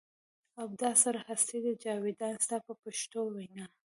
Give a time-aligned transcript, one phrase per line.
[0.63, 3.65] ابدا سره هستي ده جاویدان ستا په پښتو وینا.